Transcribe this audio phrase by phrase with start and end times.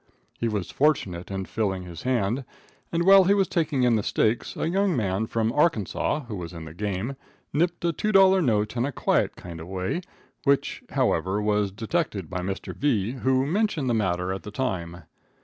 [0.39, 2.43] He was fortunate in "filling his hand,"
[2.91, 6.53] and while he was taking in the stakes, a young man from Arkansas, who was
[6.53, 7.15] in the game,
[7.53, 10.01] nipped a two dollar note in a quiet kind of way,
[10.43, 12.75] which, however, was detected by Mr.
[12.75, 15.03] V., who mentioned the matter at the time.